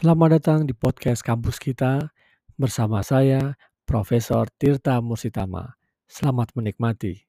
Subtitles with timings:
[0.00, 2.08] Selamat datang di podcast kampus kita
[2.56, 3.52] bersama saya,
[3.84, 5.76] Profesor Tirta Mursitama.
[6.08, 7.20] Selamat menikmati.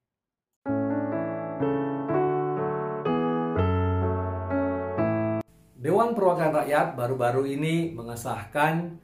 [5.75, 8.95] Dewan Perwakilan Rakyat baru-baru ini mengesahkan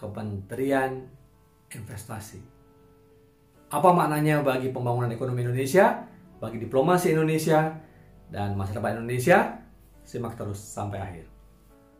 [0.00, 1.04] Kementerian
[1.68, 2.40] Investasi.
[3.76, 6.00] Apa maknanya bagi pembangunan ekonomi Indonesia,
[6.40, 7.76] bagi diplomasi Indonesia,
[8.32, 9.52] dan masa depan Indonesia?
[10.00, 11.35] Simak terus sampai akhir.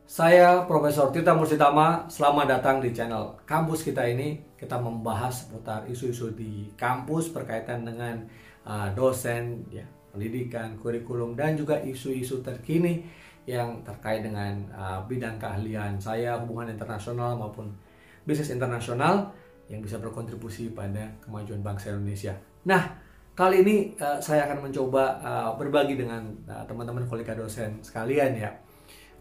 [0.06, 4.38] Saya Profesor Tirta Mursitama, selamat datang di channel kampus kita ini.
[4.54, 8.22] Kita membahas seputar isu-isu di kampus berkaitan dengan
[8.62, 9.82] uh, dosen, ya,
[10.14, 13.02] pendidikan, kurikulum, dan juga isu-isu terkini
[13.50, 17.74] yang terkait dengan uh, bidang keahlian saya, hubungan internasional maupun
[18.22, 19.34] bisnis internasional
[19.66, 22.38] yang bisa berkontribusi pada kemajuan bangsa Indonesia.
[22.62, 22.94] Nah,
[23.34, 26.30] kali ini uh, saya akan mencoba uh, berbagi dengan
[26.70, 28.54] teman-teman uh, kolega dosen sekalian ya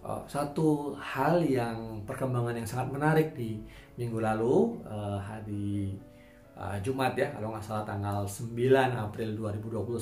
[0.06, 3.58] uh, satu hal yang perkembangan yang sangat menarik di
[3.98, 5.98] minggu lalu uh, hari
[6.54, 8.54] uh, Jumat ya kalau nggak salah tanggal 9
[8.94, 9.98] April 2021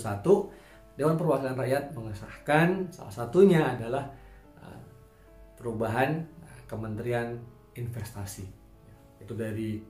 [0.93, 4.13] Dewan Perwakilan Rakyat mengesahkan salah satunya adalah
[5.57, 6.21] perubahan
[6.69, 7.33] Kementerian
[7.73, 8.45] Investasi.
[9.17, 9.81] Itu dari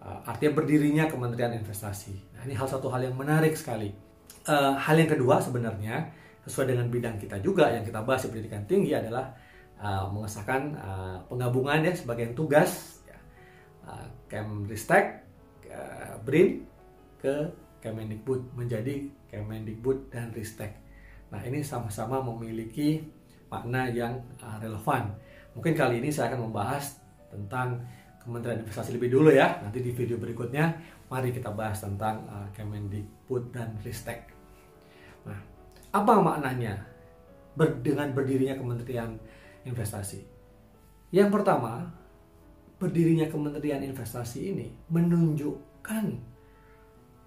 [0.00, 2.32] artinya berdirinya Kementerian Investasi.
[2.32, 3.92] Nah ini hal satu hal yang menarik sekali.
[4.48, 6.08] Hal yang kedua sebenarnya
[6.42, 9.30] sesuai dengan bidang kita juga yang kita bahas di pendidikan tinggi adalah
[9.78, 13.18] uh, mengesahkan uh, penggabungan ya sebagian tugas ya,
[13.86, 15.22] uh, Kemristek
[15.70, 16.66] uh, BRIN
[17.22, 17.50] ke
[17.82, 20.78] Kemendikbud menjadi Kemendikbud dan Ristek.
[21.34, 23.02] Nah ini sama-sama memiliki
[23.50, 25.14] makna yang uh, relevan.
[25.52, 27.82] Mungkin kali ini saya akan membahas tentang
[28.22, 29.58] Kementerian Investasi lebih dulu ya.
[29.66, 30.78] Nanti di video berikutnya
[31.10, 34.30] mari kita bahas tentang uh, Kemendikbud dan Ristek.
[35.26, 35.38] Nah,
[35.92, 36.80] apa maknanya
[37.54, 39.20] ber, dengan berdirinya Kementerian
[39.68, 40.24] Investasi?
[41.12, 41.92] Yang pertama,
[42.80, 46.04] berdirinya Kementerian Investasi ini menunjukkan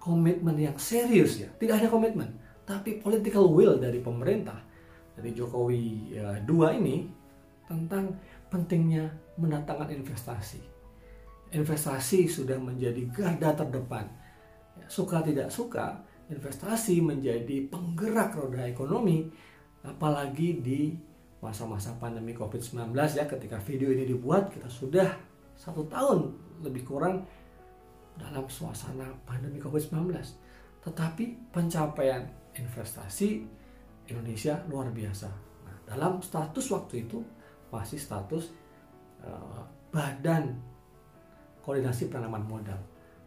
[0.02, 1.48] komitmen yang serius ya.
[1.54, 2.34] Tidak hanya komitmen,
[2.66, 4.66] tapi political will dari pemerintah
[5.16, 7.08] dari Jokowi ya, dua ini
[7.64, 8.14] tentang
[8.52, 9.08] pentingnya
[9.40, 10.60] mendatangkan investasi.
[11.56, 14.06] Investasi sudah menjadi garda terdepan.
[14.86, 19.30] Suka tidak suka, investasi menjadi penggerak roda ekonomi
[19.86, 20.90] apalagi di
[21.38, 23.24] masa-masa pandemi COVID-19 ya.
[23.30, 25.08] Ketika video ini dibuat kita sudah
[25.54, 26.34] satu tahun
[26.66, 27.22] lebih kurang
[28.16, 30.10] dalam suasana pandemi COVID-19
[30.82, 32.22] tetapi pencapaian
[32.54, 33.42] investasi
[34.06, 35.28] Indonesia luar biasa.
[35.66, 37.18] Nah, dalam status waktu itu
[37.74, 38.54] masih status
[39.26, 40.54] uh, Badan
[41.66, 42.78] Koordinasi Penanaman Modal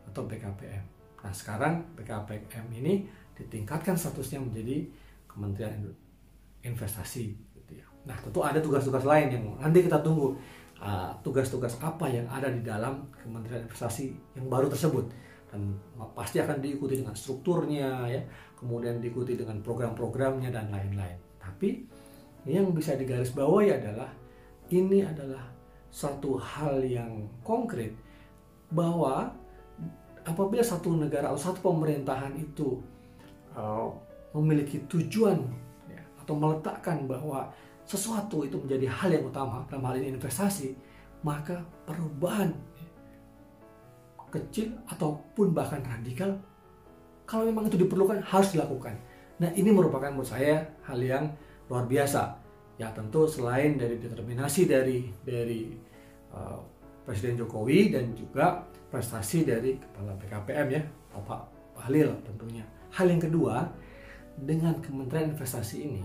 [0.08, 4.88] atau BKPM Nah sekarang BKPM ini ditingkatkan statusnya menjadi
[5.30, 5.88] Kementerian
[6.66, 7.32] Investasi.
[7.56, 7.88] Gitu ya.
[8.08, 10.36] Nah tentu ada tugas-tugas lain yang nanti kita tunggu
[10.80, 15.08] uh, tugas-tugas uh, apa yang ada di dalam Kementerian Investasi yang baru tersebut
[15.50, 15.74] dan
[16.14, 18.22] pasti akan diikuti dengan strukturnya ya
[18.54, 21.90] kemudian diikuti dengan program-programnya dan lain-lain tapi
[22.46, 24.14] yang bisa digarisbawahi adalah
[24.70, 25.42] ini adalah
[25.90, 27.98] satu hal yang konkret
[28.70, 29.34] bahwa
[30.26, 32.80] apabila satu negara atau satu pemerintahan itu
[33.56, 33.90] uh,
[34.36, 35.40] memiliki tujuan
[35.90, 37.50] ya, atau meletakkan bahwa
[37.86, 40.78] sesuatu itu menjadi hal yang utama dalam hal ini investasi
[41.26, 42.88] maka perubahan ya,
[44.30, 46.38] kecil ataupun bahkan radikal
[47.30, 48.98] kalau memang itu diperlukan harus dilakukan.
[49.38, 51.30] Nah ini merupakan menurut saya hal yang
[51.70, 52.42] luar biasa.
[52.82, 55.78] Ya tentu selain dari determinasi dari dari
[56.34, 56.58] uh,
[57.06, 60.84] Presiden Jokowi dan juga prestasi dari kepala BKPM ya
[61.14, 61.42] Bapak
[61.78, 62.66] Bahlil tentunya.
[62.90, 63.70] Hal yang kedua
[64.34, 66.04] dengan Kementerian Investasi ini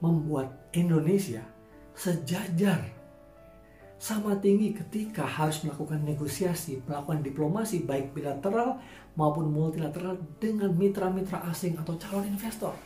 [0.00, 1.42] membuat Indonesia
[1.92, 2.98] sejajar
[3.98, 8.78] sama tinggi ketika harus melakukan negosiasi, melakukan diplomasi baik bilateral
[9.18, 12.78] maupun multilateral dengan mitra-mitra asing atau calon investor.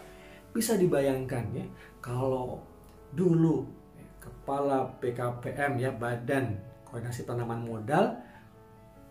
[0.56, 1.68] Bisa dibayangkan ya,
[2.00, 2.64] kalau
[3.12, 6.56] dulu ya, kepala BKPM ya Badan
[6.88, 8.31] Koordinasi Penanaman Modal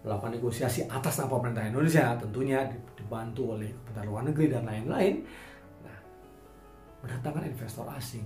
[0.01, 2.65] melakukan negosiasi atas nama pemerintah Indonesia tentunya
[2.97, 5.13] dibantu oleh Kementerian Luar Negeri dan lain-lain.
[5.85, 5.97] Nah,
[7.05, 8.25] mendatangkan investor asing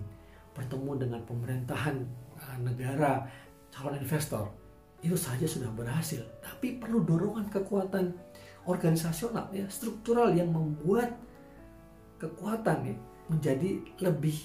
[0.55, 1.95] bertemu dengan pemerintahan
[2.39, 3.27] uh, negara
[3.67, 4.47] calon investor
[5.03, 6.23] itu saja sudah berhasil.
[6.39, 8.15] Tapi perlu dorongan kekuatan
[8.65, 11.11] organisasional ya struktural yang membuat
[12.17, 12.95] kekuatan ya,
[13.27, 14.39] menjadi lebih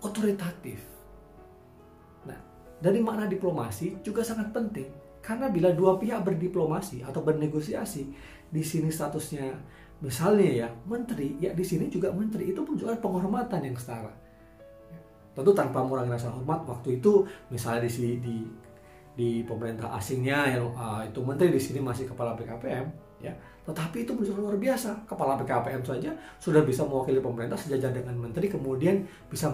[0.00, 0.80] otoritatif.
[2.24, 2.40] Nah
[2.80, 8.06] dari makna diplomasi juga sangat penting karena bila dua pihak berdiplomasi atau bernegosiasi,
[8.46, 9.50] di sini statusnya
[9.98, 14.14] misalnya ya menteri, ya di sini juga menteri itu juga penghormatan yang setara.
[15.36, 17.20] tentu tanpa mengurangi rasa hormat waktu itu
[17.52, 18.36] misalnya di di
[19.16, 22.88] di pemerintah asingnya yang uh, itu menteri di sini masih kepala BKPM
[23.20, 23.32] ya
[23.64, 28.46] tetapi itu benar luar biasa kepala BKPM saja sudah bisa mewakili pemerintah sejajar dengan menteri
[28.46, 29.50] kemudian bisa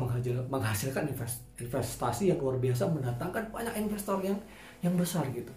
[0.50, 1.08] menghasilkan
[1.56, 4.36] investasi yang luar biasa mendatangkan banyak investor yang
[4.82, 5.54] yang besar gitu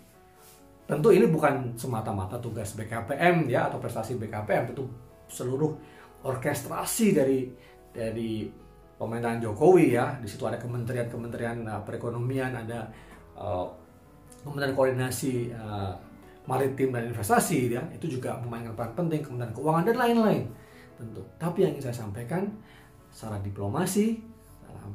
[0.86, 4.86] tentu ini bukan semata-mata tugas BKPM ya atau prestasi BKPM tentu
[5.26, 5.74] seluruh
[6.22, 7.50] orkestrasi dari
[7.90, 8.46] dari
[8.96, 10.16] pemerintahan Jokowi ya.
[10.22, 12.86] Di situ ada kementerian-kementerian uh, perekonomian, ada
[13.34, 13.66] uh,
[14.46, 15.94] kementerian koordinasi uh,
[16.46, 17.82] maritim dan investasi ya.
[17.90, 20.44] Itu juga memainkan peran penting, kementerian keuangan dan lain-lain
[20.96, 21.22] tentu.
[21.42, 22.46] Tapi yang ingin saya sampaikan
[23.10, 24.22] secara diplomasi
[24.64, 24.94] dalam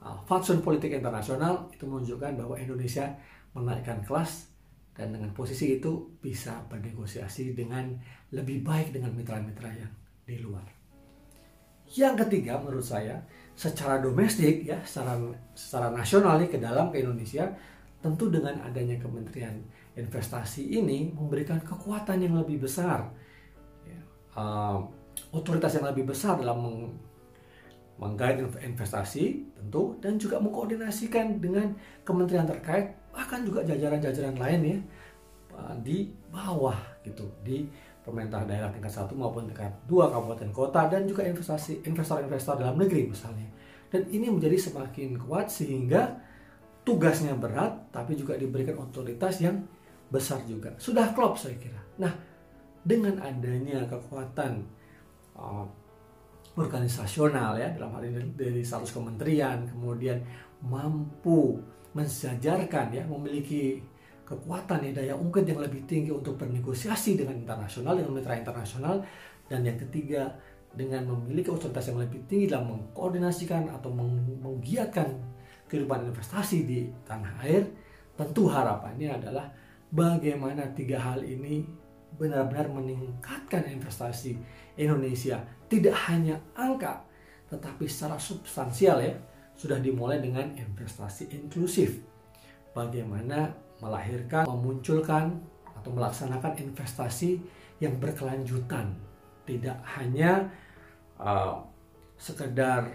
[0.00, 3.14] uh, fatsun politik internasional itu menunjukkan bahwa Indonesia
[3.52, 4.55] menaikkan kelas
[4.96, 7.92] dan dengan posisi itu bisa bernegosiasi dengan
[8.32, 9.92] lebih baik dengan mitra-mitra yang
[10.24, 10.64] di luar.
[11.92, 13.22] Yang ketiga menurut saya
[13.54, 15.16] secara domestik ya secara
[15.54, 17.46] secara nasional nih ke dalam ke Indonesia
[18.02, 19.56] tentu dengan adanya Kementerian
[19.96, 23.08] Investasi ini memberikan kekuatan yang lebih besar
[23.88, 24.00] ya,
[24.36, 24.84] uh,
[25.32, 26.78] otoritas yang lebih besar dalam meng,
[27.96, 31.72] menggait investasi tentu dan juga mengkoordinasikan dengan
[32.04, 34.78] kementerian terkait bahkan juga jajaran-jajaran lain ya
[35.56, 37.64] uh, di bawah gitu di
[38.04, 43.08] pemerintah daerah tingkat satu maupun tingkat dua kabupaten kota dan juga investasi investor-investor dalam negeri
[43.08, 43.48] misalnya.
[43.90, 46.14] Dan ini menjadi semakin kuat sehingga
[46.86, 49.64] tugasnya berat tapi juga diberikan otoritas yang
[50.06, 50.76] besar juga.
[50.78, 51.82] Sudah klop saya kira.
[51.98, 52.12] Nah
[52.86, 54.62] dengan adanya kekuatan
[55.34, 55.66] uh,
[56.54, 60.22] organisasional ya dalam hal ini dari status kementerian kemudian
[60.62, 61.58] mampu
[61.96, 63.80] mensejajarkan ya memiliki
[64.28, 69.00] kekuatan ya daya ungkit yang lebih tinggi untuk bernegosiasi dengan internasional dengan mitra internasional.
[69.46, 70.28] Dan yang ketiga
[70.74, 73.88] dengan memiliki otoritas yang lebih tinggi dalam mengkoordinasikan atau
[74.44, 75.08] menggiatkan
[75.70, 77.64] kehidupan investasi di tanah air
[78.12, 79.46] tentu harapannya adalah
[79.88, 81.64] bagaimana tiga hal ini
[82.16, 84.36] benar-benar meningkatkan investasi
[84.76, 85.40] Indonesia.
[85.70, 87.06] Tidak hanya angka
[87.46, 89.14] tetapi secara substansial ya
[89.56, 92.04] sudah dimulai dengan investasi inklusif
[92.76, 95.32] bagaimana melahirkan, memunculkan
[95.80, 97.40] atau melaksanakan investasi
[97.80, 98.92] yang berkelanjutan,
[99.48, 100.48] tidak hanya
[101.20, 101.60] uh,
[102.16, 102.88] sekedar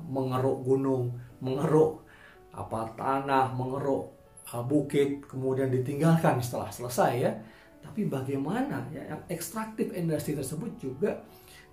[0.00, 2.04] mengeruk gunung, mengeruk
[2.52, 4.12] apa tanah, mengeruk
[4.52, 7.32] uh, bukit, kemudian ditinggalkan setelah selesai ya.
[7.78, 11.24] Tapi bagaimana ya yang ekstraktif industri tersebut juga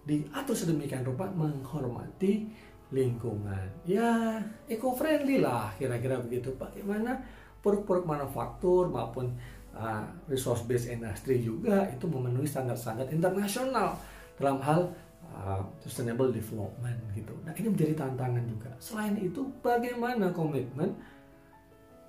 [0.05, 2.47] diatur sedemikian rupa menghormati
[2.93, 3.65] lingkungan.
[3.85, 6.53] Ya, eco friendly lah kira-kira begitu.
[6.53, 7.17] Bagaimana
[7.65, 9.33] produk-produk manufaktur maupun
[9.73, 13.97] uh, resource based industry juga itu memenuhi standar-standar internasional
[14.37, 14.93] dalam hal
[15.33, 17.33] uh, sustainable development gitu.
[17.41, 18.71] Nah ini menjadi tantangan juga.
[18.77, 20.93] Selain itu bagaimana komitmen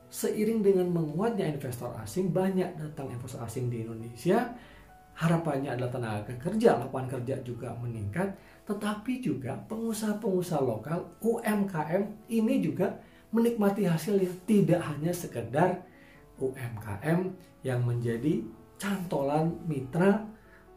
[0.06, 4.54] seiring dengan menguatnya investor asing banyak datang investor asing di Indonesia
[5.18, 8.36] harapannya adalah tenaga kerja lapangan kerja juga meningkat
[8.66, 12.98] tetapi juga pengusaha-pengusaha lokal UMKM ini juga
[13.30, 15.86] menikmati hasil yang tidak hanya sekedar
[16.42, 17.30] UMKM
[17.62, 18.42] yang menjadi
[18.76, 20.20] cantolan mitra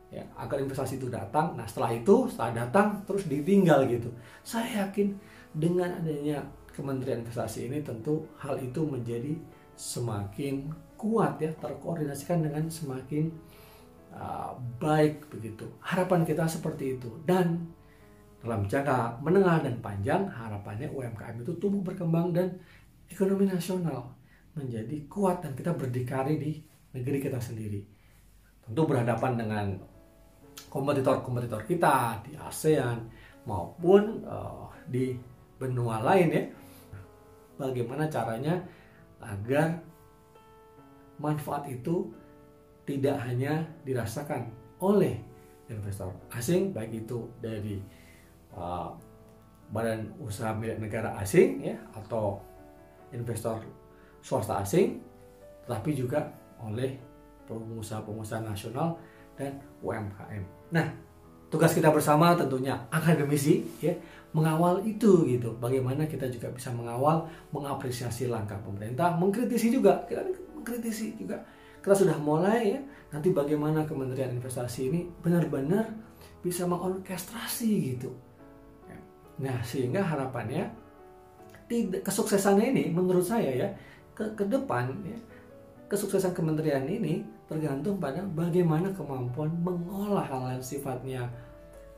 [0.10, 1.54] ya agar investasi itu datang.
[1.54, 4.10] Nah setelah itu setelah datang terus ditinggal gitu.
[4.42, 5.14] Saya yakin
[5.54, 9.36] dengan adanya Kementerian Investasi ini tentu hal itu menjadi
[9.76, 13.28] semakin kuat ya terkoordinasikan dengan semakin
[14.16, 15.68] uh, baik begitu.
[15.84, 17.68] Harapan kita seperti itu dan
[18.40, 22.56] dalam jangka menengah dan panjang, harapannya UMKM itu tumbuh berkembang dan
[23.12, 24.16] ekonomi nasional
[24.56, 26.52] menjadi kuat dan kita berdikari di
[26.96, 27.84] negeri kita sendiri.
[28.64, 29.66] Tentu berhadapan dengan
[30.72, 33.12] kompetitor-kompetitor kita di ASEAN
[33.44, 35.16] maupun uh, di
[35.60, 36.44] benua lain ya.
[37.60, 38.56] Bagaimana caranya
[39.20, 39.84] agar
[41.20, 42.08] manfaat itu
[42.88, 44.48] tidak hanya dirasakan
[44.80, 45.20] oleh
[45.68, 47.78] investor asing baik itu dari
[48.60, 48.92] uh,
[49.72, 52.42] badan usaha milik negara asing ya atau
[53.14, 53.62] investor
[54.20, 55.00] swasta asing
[55.66, 56.26] tetapi juga
[56.60, 56.98] oleh
[57.46, 58.98] pengusaha-pengusaha nasional
[59.38, 60.44] dan UMKM.
[60.74, 60.86] Nah,
[61.50, 63.94] tugas kita bersama tentunya akademisi ya
[64.34, 65.54] mengawal itu gitu.
[65.58, 70.26] Bagaimana kita juga bisa mengawal, mengapresiasi langkah pemerintah, mengkritisi juga, kita
[70.58, 71.42] mengkritisi juga.
[71.80, 72.80] Kita sudah mulai ya,
[73.16, 75.90] nanti bagaimana Kementerian Investasi ini benar-benar
[76.44, 78.29] bisa mengorkestrasi gitu
[79.40, 80.68] Nah, sehingga harapannya
[81.70, 83.70] tidak kesuksesannya ini menurut saya ya
[84.18, 85.18] ke, ke depan ya,
[85.88, 91.30] kesuksesan kementerian ini tergantung pada bagaimana kemampuan mengolah hal yang sifatnya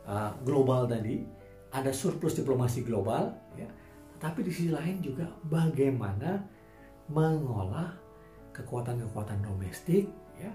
[0.07, 1.23] uh, global tadi
[1.71, 3.67] ada surplus diplomasi global ya
[4.21, 6.37] tapi di sisi lain juga bagaimana
[7.09, 7.89] mengolah
[8.53, 10.05] kekuatan-kekuatan domestik
[10.37, 10.51] ya.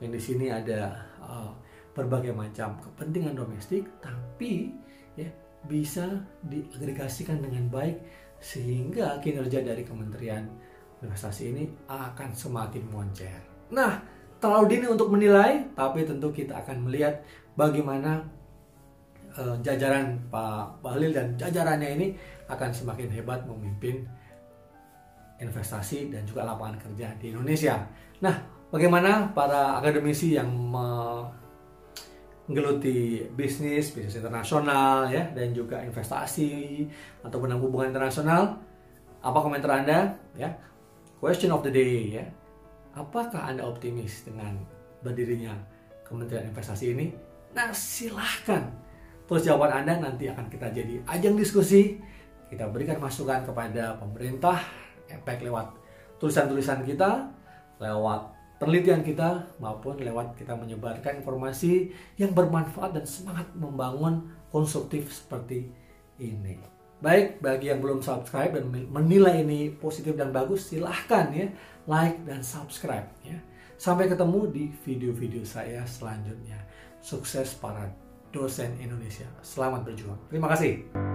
[0.00, 1.52] Yang di sini ada uh,
[1.92, 4.74] berbagai macam kepentingan domestik tapi
[5.14, 5.28] ya
[5.68, 6.06] bisa
[6.46, 8.00] diagregasikan dengan baik
[8.40, 10.48] sehingga kinerja dari Kementerian
[11.00, 13.40] Investasi ini akan semakin moncer.
[13.72, 14.04] Nah,
[14.36, 17.24] terlalu dini untuk menilai, tapi tentu kita akan melihat
[17.56, 18.20] bagaimana
[19.36, 22.06] uh, jajaran Pak Bahlil dan jajarannya ini
[22.52, 24.04] akan semakin hebat memimpin
[25.40, 27.80] investasi dan juga lapangan kerja di Indonesia.
[28.20, 28.36] Nah,
[28.68, 30.52] bagaimana para akademisi yang
[32.50, 36.82] menggeluti bisnis, bisnis internasional ya dan juga investasi
[37.22, 38.58] atau hubungan internasional?
[39.22, 40.18] Apa komentar Anda?
[40.34, 40.50] Ya.
[41.22, 42.26] Question of the day ya.
[42.98, 44.58] Apakah Anda optimis dengan
[45.06, 45.54] berdirinya
[46.02, 47.06] Kementerian Investasi ini?
[47.54, 48.66] Nah, silahkan
[49.30, 52.02] Terus jawaban Anda nanti akan kita jadi ajang diskusi.
[52.50, 54.58] Kita berikan masukan kepada pemerintah,
[55.22, 55.70] baik lewat
[56.18, 57.30] tulisan-tulisan kita,
[57.78, 58.26] lewat
[58.60, 61.90] penelitian kita, maupun lewat kita menyebarkan informasi
[62.20, 65.72] yang bermanfaat dan semangat membangun konstruktif seperti
[66.20, 66.60] ini.
[67.00, 71.48] Baik, bagi yang belum subscribe dan menilai ini positif dan bagus, silahkan ya
[71.88, 73.40] like dan subscribe ya.
[73.80, 76.60] Sampai ketemu di video-video saya selanjutnya.
[77.00, 77.88] Sukses para
[78.28, 79.24] dosen Indonesia.
[79.40, 80.20] Selamat berjuang.
[80.28, 81.09] Terima kasih.